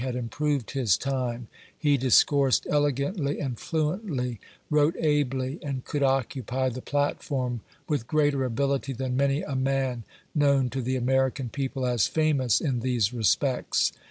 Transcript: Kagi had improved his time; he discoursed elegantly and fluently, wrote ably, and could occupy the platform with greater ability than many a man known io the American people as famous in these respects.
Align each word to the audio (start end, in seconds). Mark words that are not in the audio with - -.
Kagi 0.01 0.05
had 0.07 0.15
improved 0.15 0.71
his 0.71 0.97
time; 0.97 1.47
he 1.77 1.95
discoursed 1.95 2.65
elegantly 2.71 3.39
and 3.39 3.59
fluently, 3.59 4.39
wrote 4.71 4.95
ably, 4.97 5.59
and 5.61 5.85
could 5.85 6.01
occupy 6.01 6.69
the 6.69 6.81
platform 6.81 7.61
with 7.87 8.07
greater 8.07 8.43
ability 8.43 8.93
than 8.93 9.15
many 9.15 9.43
a 9.43 9.55
man 9.55 10.03
known 10.33 10.71
io 10.75 10.81
the 10.81 10.95
American 10.95 11.49
people 11.49 11.85
as 11.85 12.07
famous 12.07 12.59
in 12.59 12.79
these 12.79 13.13
respects. 13.13 13.91